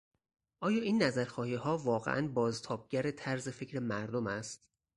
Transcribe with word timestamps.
آیا 0.61 0.81
این 0.81 1.03
نظرخواهیها 1.03 1.77
واقعا 1.77 2.27
بازتابگر 2.27 3.11
طرز 3.11 3.49
فکر 3.49 3.79
مردم 3.79 4.27
است؟ 4.27 4.69